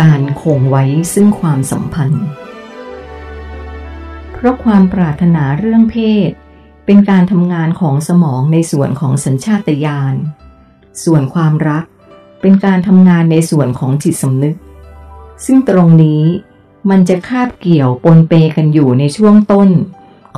[0.00, 2.24] การคงไว้ซึ่งความสัมพันธ์
[4.32, 5.96] เพราะความปรารถนาเรื่องเพ
[6.28, 6.30] ศ
[6.86, 10.14] เป็นการทำงานของสมองในส่วนของสัญชาตญาณ
[11.04, 11.84] ส่วนความรัก
[12.40, 14.56] เป็นการทำงานในส่วนของจิตสำนึก
[15.44, 16.22] ซึ่งตรงนี้
[16.90, 19.70] มันจะคาบเกี่ยวปนเปกันอยู่ในช่วงต้น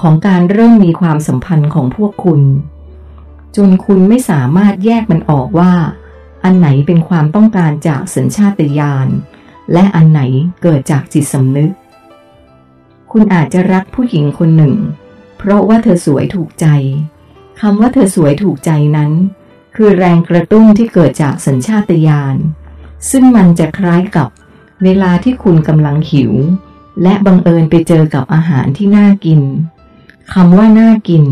[0.00, 2.41] ของการเริ่มมีความสัมพันธ์ของพวกคุณ
[3.57, 5.73] จนคุณไม่สามารถแยกมันออกว่า
[6.45, 9.09] อันไหนเป็นความต้องการจากสัญชาตญาณ
[9.73, 10.21] และอันไหน
[10.63, 11.71] เกิดจากจิตสำนึก
[13.11, 14.75] คุณอาจจะรักผู้หญิงคนหนึ่ง
[15.39, 16.67] เพราะว่าเธอสวยถูกใจ
[17.61, 19.13] คำว่าเธอสวยถูกใจนั้น
[19.77, 22.37] คือแรงกระตุ้นที่เกิดจากสัญชาตญาณ
[23.11, 24.29] ซึ่งมันจะคล้ายกับ
[24.82, 26.32] เวลาที่คุณกำลังหิว
[27.03, 29.40] และบังเอิญไปเจอกับอาหารที่น่ากิน
[30.32, 31.25] คำว่าน่ากิน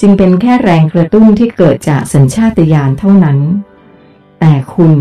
[0.00, 3.38] จึงเป็นแค่แรงกระตุ้นที่เกิดจากสัญชาตญาณเท่านั้น
[4.40, 4.92] แต่คุณ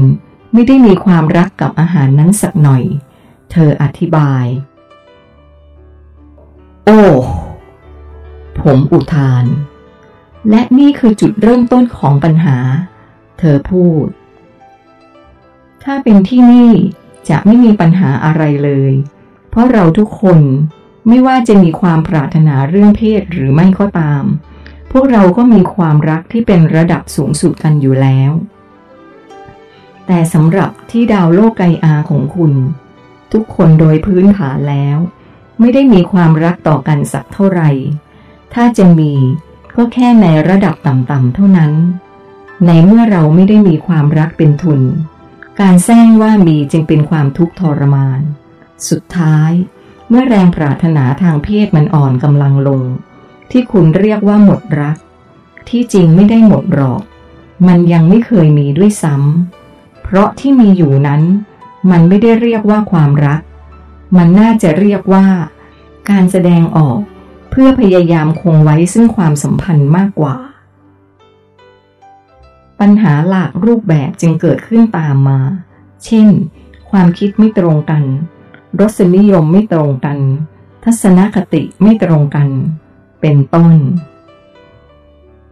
[0.53, 2.83] ไม่ได้มีความรักกับอาหารนั้นสักหน่อย
[3.52, 4.45] เธออธิบาย
[6.86, 7.02] โอ้
[8.61, 9.45] ผมอุทาน
[10.50, 12.58] และนี่คือจุดเริ่มต้นของปัญหา
[13.39, 14.06] เธอพูด
[15.83, 16.72] ถ้าเป็นที่นี่
[17.30, 18.91] จะไม่มีปัญหาอะไรเลย
[19.50, 20.39] เพราะเราทุกคน
[21.08, 24.23] ไม่ว่าจะมีความปรารถนาเรื่องเพศหรือไม่ก็ตาม
[24.91, 28.31] พวกเราก็มีความรักที่เป็นระดับสูงสุดกันอยู่แล้ว
[30.11, 32.53] แต่สำหรับที่ดาวโลกไกอาของคุณ
[33.33, 34.97] ทุกคนโดยพื้นฐานแล้ว
[35.59, 37.69] ไม่ได้มีความรักต่อกันสักเท่าไหร่
[38.53, 39.13] ถ้าจะมี
[39.75, 41.73] ก็แค่ในระดับต่ำๆเท่านั้น
[42.66, 44.81] ในเมื่อเราไม่ได้มีความรักเป็นทุน
[45.59, 48.21] การแซงว่ามีจึงเป็นความทุกข์ทรมาน
[48.89, 49.51] สุดท้าย
[50.09, 52.81] เมื่อแรงปรารถนาทางเพศมันอ่อนกำลังลง
[53.51, 54.97] ที่คุณเรียกว่าหมดรัก
[55.69, 57.01] ที่จริงไม่ได้หมดหรอก
[57.67, 59.58] มันยังไม่เคยมีด้วยซ้ำ
[60.11, 61.21] เพราะที่มีอยู่นั้น
[61.91, 63.41] มันไม่ได้เรียกว่าความรัก
[64.17, 65.25] มันน่าจะเรียกว่า
[66.09, 67.00] การแสดงออก
[67.50, 70.35] เพื่อพยายามคงไว้ซึ่งความสัมพันธ์มากกว่า
[72.79, 75.39] ปัญหาหลากรูปแบบจึงเกิดขึ้นตามมา
[76.06, 76.28] เช่น
[76.89, 78.03] ความคิดไม่ตรงกัน
[78.79, 80.17] รสนิยมไม่ตรงกัน
[80.84, 82.47] ทัศนคติไม่ตรงกัน
[83.22, 83.73] เป็นต้น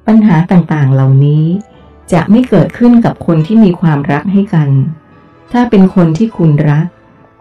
[0.07, 1.45] ปัญหาต่างๆเหล่านี้
[2.13, 4.69] จะไม่เกิดขึ้นกับคนที่มีความรักให้กัน
[5.51, 6.85] ถ้าเป็นคนที่คุณรัก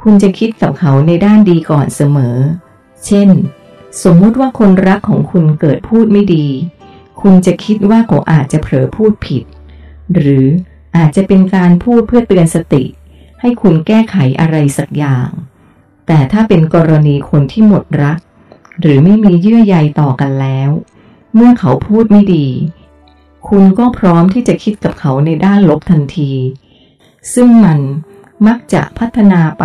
[0.02, 2.36] คุณจะคิดกับเขาในด้านดีก่อนเสมอ
[3.06, 3.28] เช่น
[4.02, 6.46] สมมุติว่าคนรักของคุณเกิดพูดไม่ดี
[7.20, 9.44] คุณจะคิดว่าเขาอาจจะเผลอพูดผิด
[10.14, 10.46] หรือ
[10.96, 12.84] อาจจะเป็นการพูดเพื่อเตือนสติ
[13.40, 15.28] ให้คุณแก้ไขอะไรสักอย่าง
[16.06, 18.18] แต่ถ้าเป็นกรณีคนที่หมดรัก
[18.80, 20.70] หรือไม่มีเยื่อใยต่อกันแล้ว
[21.34, 22.46] เมื่อเขาพูดไม่ดี
[23.48, 26.32] คุณก็พร้อมที่จะคิดกับเขาในด้านลบทันที
[27.34, 27.78] ซึ่งมัน
[28.46, 29.64] มักจะพัฒนาไป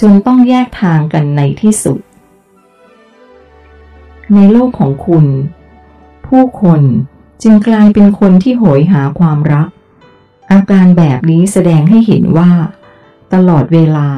[0.00, 1.98] จนต้องแยกทางกันในที่สุด
[4.34, 5.26] ในโลกของคุณ
[6.26, 6.82] ผู้คน
[7.42, 9.68] จึงกลายเป็นคนที่โหยหาความรัก
[10.52, 12.50] อาการแบบนี้แสดงให้เห็นว่า
[13.34, 14.08] ตลอดเวลา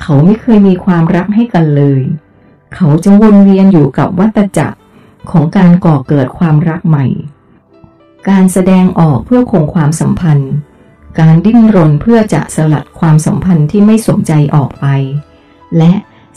[0.00, 2.02] เขาไม่เคยมีความรักให้กันเลย
[2.74, 4.78] เขาจะวนเวียนอยู่กับวัตจักร
[5.30, 7.06] ของการก่อเกิดความรักใหม่
[8.28, 10.52] การแสดงออกเพื่อคงความสัมพันธ์
[11.20, 14.86] การดิ้นรนเพื่อจะสลัดความสัมพันธ์ที่ไม่สมใจออกไป
[15.78, 15.92] และ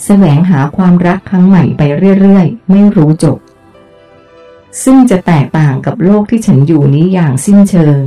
[0.06, 1.82] แสวงหาความรักครั้งใหม่ไป
[2.20, 3.38] เรื่อยๆ ไม่รู้จบ
[4.84, 8.00] ซึ่งจะแตกต่างกับโลกที่ฉันอยู่นี้อย่างสิ้นเชิง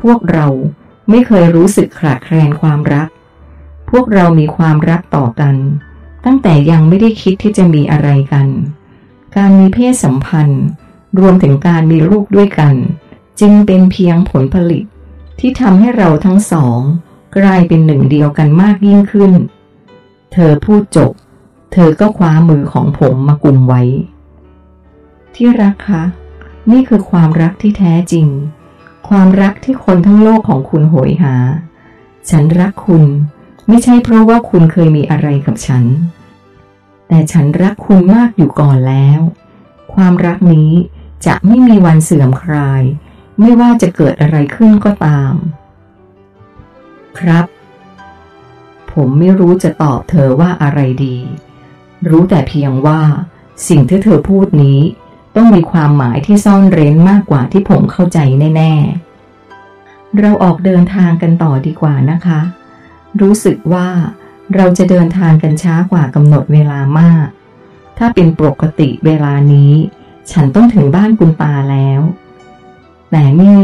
[0.00, 0.46] พวกเรา
[1.10, 3.08] ไม่เคยรู้สึกขาดแคลนความรัก
[3.90, 5.56] พวกเรามีความรักต่อกัน
[6.24, 8.46] ตั้งแต่ยังไม่ได้คิดที่จะมีอะไรกัน
[9.36, 10.64] การมีเพศสัมพันธ์
[11.20, 12.74] รวมถึงการมีลูกด้วยกัน
[13.40, 14.84] จึงเป็นเพียงผลผลิต
[15.40, 16.80] ที่ทำให้เราทั้งสอง
[17.36, 19.32] กลายเป็นหนึ่งเดียวกันมากยิ่งขึ้น
[20.32, 21.12] เธอพูดจบ
[21.72, 23.82] เธอก็คว้ามือของผมมากุมไว้
[25.34, 26.04] ที่รักคะ
[26.70, 28.26] นี่คือความรักที่แท้จริง
[29.08, 31.34] ความรักที่คนทั้งโลกของคุณโหยหา
[32.30, 33.04] ฉันรักคุณ
[33.68, 35.84] ไม่ใช่เพราะว่าคุณเคยมีอะไรกับฉัน
[37.08, 39.20] แต่ฉันรักคุณมากอยู่ก่อนแล้ว
[39.94, 40.70] ความรักนี้
[41.26, 42.82] จะไม่มีวันเสื่อมคลาย
[43.38, 45.34] ไม่ว่าจะเกิดอะไรขึ้นก็ตาม
[47.18, 47.46] ครับ
[48.92, 51.16] ผมไม่รู้จะตอบเธอว่าอะไรดี
[52.08, 53.00] รู้แต่เพียงว่า
[53.68, 54.80] สิ่งที่เธอพูดนี้
[55.36, 58.18] ต้องมีความหมายที่ซ่อนเร้นมากกว่าที่ผมเข้าใจ
[58.56, 58.72] แน่
[59.46, 62.40] ๆ เราออกเดินทางกันต่อดีกว่านะคะ
[63.20, 63.88] รู้สึกว่า
[64.54, 67.26] เราจะเดินทางกันช้ากว่ากำหนดเวลามาก
[67.98, 69.72] ถ้าเป็นปกติเวลานี้
[70.32, 72.00] ฉันต้องถึงบ้านคุณตาแล้ว
[73.10, 73.62] แต่นี่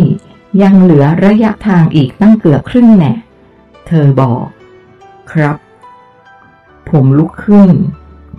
[0.62, 3.12] ยังเหลือระยะทางอีกตั้งเกือบครึ่งแน่
[3.86, 4.46] เธอบอก
[5.32, 5.56] ครับ
[6.88, 7.70] ผมลุกขึ้น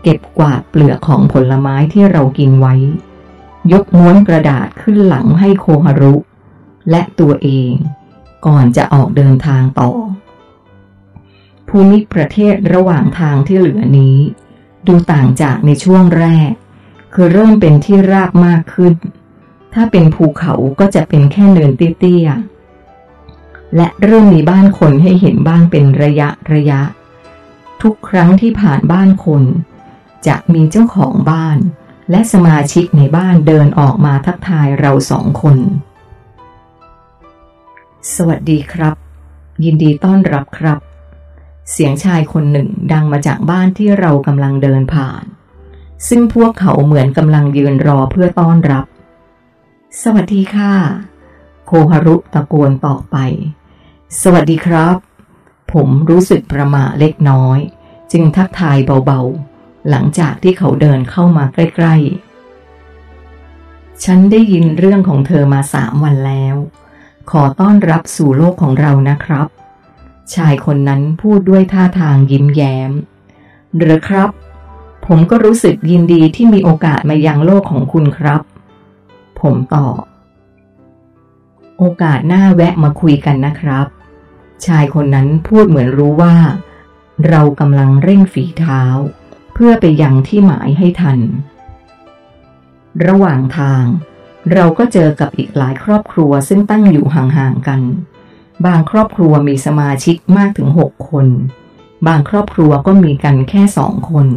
[0.03, 2.75] เก็บกวาดเปลือกของผลไม้ที่เรากินไว้
[3.71, 6.15] ยกม้วนกระดาษขึ้นหลังให้โคฮารุ
[6.89, 7.73] และตัวเอง
[8.45, 9.91] ก่อนจะออกเดินทางต่อ
[11.69, 14.17] ภูมิประเทศระหว่างทางที่เหลือนี้
[14.87, 16.51] ดูต่างจากในช่วงแรก
[17.13, 18.93] คือเริ่มเป็นที่ราบมากขึ้น
[19.73, 26.81] ถ้าเป็นภูเขาก็จะเป็นแค่เนินเตี้ยๆ และเริ่มมีบ้านคนให้เห็นบ้างเป็นระยะระยะ
[27.81, 29.43] ทุกครั้งที่ผ่านบ้านคน
[30.27, 31.57] จะมีเจ้าของบ้าน
[32.11, 35.57] และสมาชิกในบ้านเดินออกมาทักทายเราสองคน
[38.15, 38.95] สวัสดีครับ
[39.63, 40.79] ยินดีต้อนรับครับ
[41.71, 45.23] เสียงชายคนหนึ่งดังมาจากบ้านที่เรากำลังเดินผ่าน
[46.07, 48.85] ซึ่งพวกเขาเหมือนกำลังยืนรอเพื่อต้อนรับ
[50.01, 50.73] สวัสดีค่ะ
[51.65, 53.17] โคฮารุตะโกนต่อไป
[54.21, 54.95] สวัสดีครับ
[55.73, 57.59] ผมรู้สึกประมาเล็กน้อย
[58.11, 66.55] จึงทักทายเบาๆ หลังจากที่เขาเดินเข้ามาใกล้ๆ ฉันได้ยินเรื่องของเธอมาสามวันแล้ว
[67.31, 69.47] ขอต้อนรับสู่โลกของเรานะครับ
[70.33, 72.91] ชายคนนั้นพูดด้วยท่าทางยิ้มแย้ม
[73.77, 74.29] หรือครับ
[75.07, 78.41] ผมก็รู้สึกยินดีที่มีโอกาสมายังโลกของคุณครับ
[79.43, 80.01] ผมตอบ
[81.77, 83.87] โอกาสหน้าแวะมาคุยกันนะครับ
[84.65, 86.35] ชายคนนั้นพูดเหมือนรู้ว่า
[87.27, 88.81] เรากำลังเร่งฝีเท้า
[89.53, 91.19] เพื่อไปยังที่หมายให้ทัน
[93.07, 93.83] ระหว่างทาง
[94.53, 97.81] เราก็เจอกับอีกหลายครอบครัวซึ่งตั้งอยู่ห่างๆกัน
[98.65, 101.27] บางครอบครัวมีสมาชิกมากถึงหกคน
[102.07, 104.27] บางครอบครัวก็มีกันแค่สองคน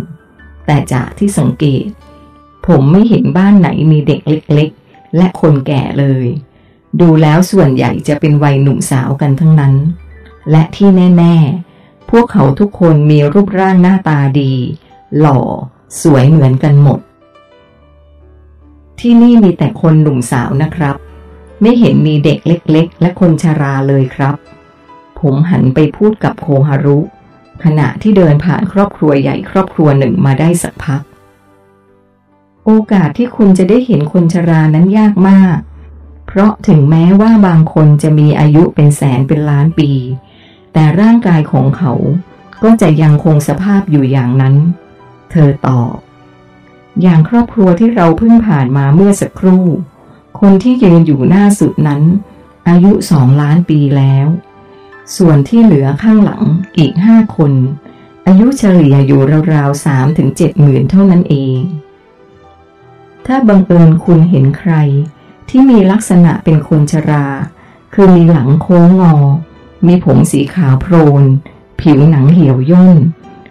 [0.67, 1.87] แต่จากที่สังเกต
[2.67, 4.71] ผมไม่เห็นบ้านไหนมีเด็กเล็ก
[5.17, 6.27] และคนแก่เลย
[7.01, 9.75] ดูแล้วส่วนใหญ่จะเป็นวัยหนุ่มสาวกันทั้งนั้น
[10.51, 11.37] และที่แน่
[11.73, 14.53] ๆ พวกเขาทุกคนมีรูปร่างหน้าตาดี
[15.19, 15.41] หล่อ
[16.03, 17.01] สวยเหมือนกันหมด
[19.01, 20.97] ที่นี่มีแต่คนหนุ่มสาวนะครับ
[21.61, 24.35] ไม่เห็นมีเด็กเล็ก ๆ และคนชาราเลยครับ
[25.21, 26.99] ผมหันไปพูดกับโคฮารุ
[27.65, 31.01] ขณะที่เดินผ่านครอบครัวใหญ่ครอบครัวหนึ่งมาได้สักพัก
[32.69, 35.57] โอกาสที่คุณจะได้เห็นคนชรานั้นยากมาก
[36.27, 39.91] เพราะถึงแม้ว่าบางคนจะมีอายุเป็นแสนเป็นล้านปี
[40.73, 41.93] แต่ร่างกายของเขา
[42.63, 44.55] ก็จะยังคงสภาพอยู่อย่างนั้น
[45.31, 45.95] เธอตอบ
[47.03, 49.65] อย่างครอบครัวที่เราเพิ่งผ่านมาเมื่อสักครู่
[50.41, 52.03] คนที่ยืนอยู่หน้าสุดนั้น
[52.69, 54.27] อายุสองล้านปีแล้ว
[55.17, 56.43] ส่วนที่เหลือข้างหลัง
[56.79, 57.53] อีกห้าคน
[58.27, 59.21] อายุเฉลี่ยอยู่
[59.55, 61.59] ราวๆสามถึงเจ็ดหมื่นเท่านั้นเอง
[63.27, 64.75] ถ้าบังเอิญคุณเห็นใคร
[65.49, 67.27] ที่มีลักษณะเป็นคนชรา
[67.95, 69.17] คือมีหลังโค้งงอ
[69.87, 71.23] มีผมสีขาวโพลน
[71.81, 72.99] ผิวหนังเหี่ยวย่น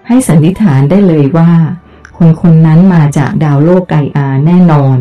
[0.08, 1.52] ให้สันนิษฐานได้เลยว่า
[2.18, 4.98] คนคนนั้นมาจากดาวโลกไกอาแน่นอน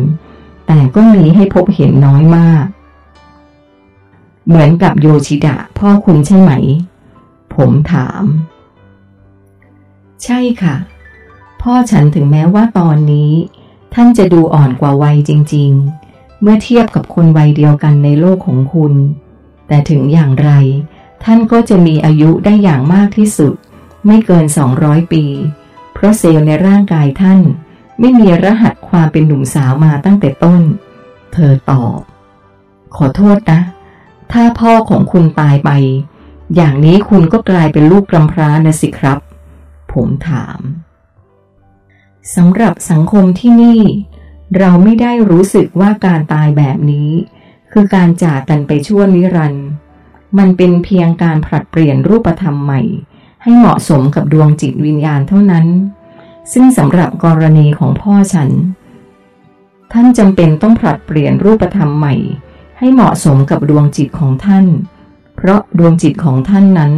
[0.67, 2.65] แต่ก็มีให้พบเห็นน้อยมาก
[4.47, 6.51] เหมือนกับโยชิดะพ่อคุณใช่ไหม
[7.55, 8.23] ผมถาม
[10.23, 10.75] ใช่ค่ะ
[11.61, 13.31] พ่อฉันถึงแม้ว่าตอนนี้
[13.95, 15.71] ท่านจะดูอ่อนกว่าวัยจริง
[16.07, 18.93] ๆ เมื่อเทียบกับคนวัยเดียวกันในโลกของคุณ
[19.67, 20.51] แต่ถึงอย่างไร
[21.23, 23.53] ท่านก็จะมีอายุได้อย่างมากที่สุด
[24.05, 24.45] ไม่เกิน
[24.77, 25.23] 200 ปี
[25.93, 27.39] เพราะเซลล์ในร่างกายท่าน
[27.99, 30.61] ไม่มีรหัสความเป็นหนุ่มสาวมาตั้งแต่ต้น
[31.33, 31.99] เธอตอบ
[32.95, 33.61] ขอโทษนะ
[34.31, 35.71] ถ้าพ่อของคุณตายไป
[36.55, 39.19] อย่างนี้คุณก็กลายเป็นลูกกำพร้านะสิครับ
[39.93, 40.59] ผมถาม
[42.33, 43.81] สำหรับสังคมที่นี่
[44.57, 47.09] เราไม่ได้รู้สึกว่าการตายแบบนี้
[47.71, 49.67] คือการจากกันไปชั่วนิรันดร์
[50.37, 52.81] มันเป็นเพียงการผลัดเปลี่ยนรูปธรรมใหม่
[53.43, 55.67] ให้เหมาะสมกับดวงจิตวิญญาณเท่านั้น
[56.53, 58.49] ซึ่งสำหรับกรณีของพ่อฉัน
[59.93, 62.15] ท่านจำเป็นต้องผลัดเปลี่ยนรูปธรรมใหม่
[62.77, 64.65] ให้เหมาะสมกับดวงจิตของท่าน
[65.35, 66.93] เพราะดวงจิตของท่านนั้น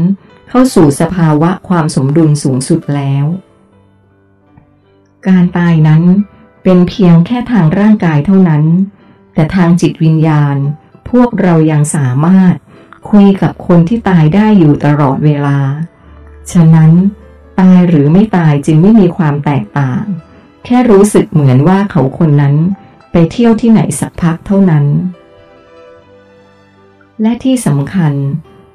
[0.49, 3.25] เข้าสู่สภาวะความสมดุลสูงสุดแล้ว
[5.27, 6.03] การตายนั้น
[6.63, 8.63] เป็นเพียงแค่ทางร่างกายเท่านั้น
[9.33, 10.57] แต่ทางจิตวิญญาณ
[11.09, 12.53] พวกเรายังสามารถ
[13.09, 15.59] คุยกับคนที่ตายได้อยู่ตลอดเวลา
[16.51, 16.91] ฉะนั้น
[17.59, 20.03] ตายหรือไม่ตายจึงไม่มีความแตกต่าง
[20.65, 22.55] แค่รู้สึกเหมือนว่าเขาคนนั้น
[23.11, 24.85] ไปเที่ยวที่ไหนสักพักเท่านั้น
[27.21, 28.13] และที่สำคัญ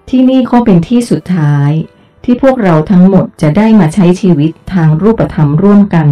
[0.08, 1.70] ที่นี่ก็เป็นที่สุดท้าย
[2.25, 6.09] ที่พวกเราทั้งหมดจะได้มาใช้ชีวิตทางรูปธรรมร่วมกัน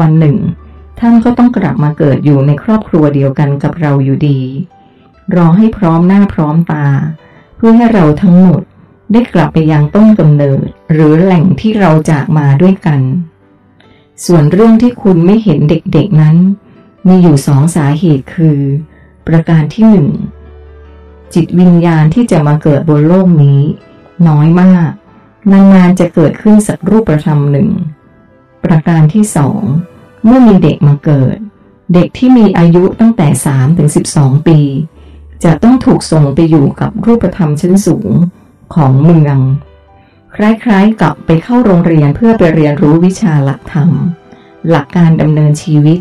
[0.00, 0.36] วันหนึ่ง
[1.00, 4.40] ท่านก็ต้องกลับมาเกิดอยู่ในครอบครัวเดียวกันกับเราอยู่ดี
[5.34, 6.86] รอให้พร้อมหน้าพร้อมตา
[7.56, 8.62] เพื่อให้เราทั้งหมด
[9.12, 13.00] ได้กลับไปยังต้นกำเนิด หรือแหล่งที่เราจากมาด้วยกัน
[14.24, 16.36] ส่วนเรื่องที่คุณไม่เห็นเด็กๆนั้น
[17.06, 18.60] มีอยู่สองสาเหตุคือ
[19.26, 20.08] ประการที่หนึ่ง
[21.34, 23.60] จิตวิญญาณที่จะมาเกิดบนโลกนี้
[24.28, 24.90] น้อยมาก
[25.52, 27.70] นานๆจะเกิดขึ้นสักรูปธรรมหนึ่ง
[28.64, 29.62] ประการที่สอง
[30.24, 31.36] เมื่อมีเด็กมาเกิด
[31.94, 34.60] เด็กที่มีอายุตั้งแต่3ถึง12 ปี
[35.44, 38.10] จะต้องถูกส่งไปอยู่กับรูปธรรมชั้นสูง
[38.74, 39.38] ของเมือง
[40.34, 43.90] คล้ายๆกับไปเข้าโรงเรียนเพื่อไปเรียนรู้วิชาหลักธรรม
[44.70, 45.98] หลักการดำเนินชีวิต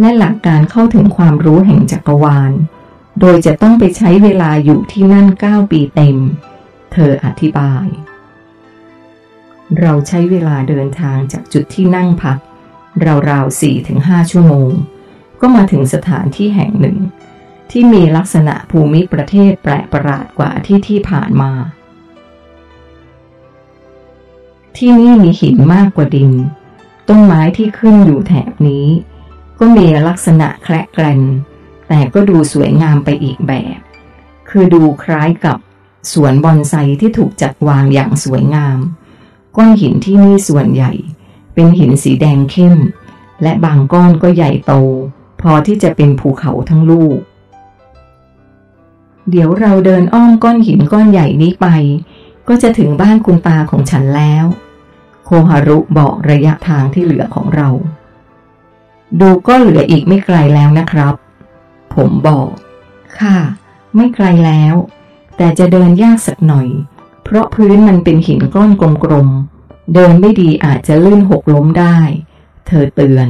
[0.00, 2.52] และหลักการเข้าถึงความรู้แห่งจักรวาล
[3.20, 6.16] โดยจะต้องไปใช้เวลาอยู่ที่นั่น 9 ปีเต็ม
[6.92, 7.86] เธออธิบาย
[9.80, 12.38] เราใช้เวลาเดินทางจากจุดที่นั่งพัก
[13.30, 14.70] ราวๆสี่ถึงห้าชั่วโมง
[15.40, 16.98] ก็มาถึงสถานที่แห่งหนึ่ง
[17.70, 21.52] ที่มีลักษณะภูมิประเทศแปลกประหลาดกว่าที่ที่ผ่านมา
[24.76, 26.32] ที่นี่มีหินมากกว่าดิน
[27.08, 28.86] ต้นไม้ที่ขึ้นอยู่แถบนี้
[29.58, 31.22] ก็มีลักษณะแคละแกรน
[31.88, 33.78] แต่ก็ดูสวยงามไปอีกแบบ
[34.48, 35.58] คือดูคล้ายกับ
[36.12, 38.78] สวนบอนไซที่ถูกจัดวางอย่างสวยงาม
[39.56, 40.92] ก้อนหินที่นี่ส่วนใหญ่
[41.54, 42.76] เป็นหินสีแดงเข้ม
[43.42, 44.72] และบางก้อนก็ใหญ่โต
[45.40, 47.18] พอที่จะเป็นภูเขาทั้งลูก
[49.30, 51.66] เดี๋ยวเราเดินอ้อมก้อนหินก้อนใหญ่นี้ไป
[52.48, 54.44] ก็จะถึงบ้านคุณตาของฉันแล้ว
[55.24, 57.68] โคฮารุบอกระยะทางที่เหลือของเรา
[59.20, 61.14] ดูก็เหลืออีกไม่ไกลแล้วนะครับ
[61.94, 62.48] ผมบอก
[63.18, 63.36] ค่ะ
[63.96, 64.74] ไม่ไกลแล้ว
[65.36, 66.68] แต่จะเดินยากสักหน่อย
[67.34, 68.70] ราะพื้นมันเป็นหินก้อน
[69.04, 71.96] กลมๆ เดินไม่ดีอาจจะลื่นหกล้มได้
[72.66, 73.28] เธอเตือน